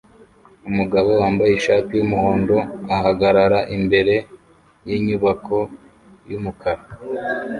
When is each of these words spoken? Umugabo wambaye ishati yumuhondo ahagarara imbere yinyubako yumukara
Umugabo 0.69 1.09
wambaye 1.21 1.51
ishati 1.55 1.91
yumuhondo 1.99 2.55
ahagarara 2.95 3.59
imbere 3.77 4.15
yinyubako 4.87 5.57
yumukara 6.29 6.83